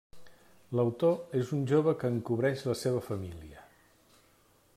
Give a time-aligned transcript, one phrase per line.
[0.77, 3.67] L'autor és un jove que encobreix la seva família.